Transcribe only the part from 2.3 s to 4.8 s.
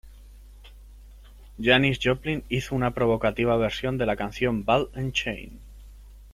hizo una provocativa versión de la canción